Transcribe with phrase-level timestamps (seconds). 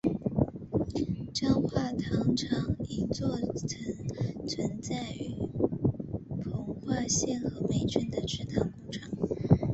[1.31, 3.77] 彰化糖厂一座曾
[4.47, 5.35] 存在于
[6.43, 9.07] 彰化县和美镇的制糖工厂。